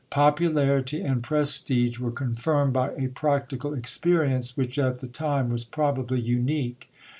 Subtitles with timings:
[0.09, 6.19] Popularity and prestige were confirmed by a practical experience which at the time was probably
[6.19, 6.89] unique.